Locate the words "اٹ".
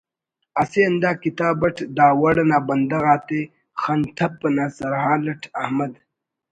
1.67-1.77, 5.31-5.41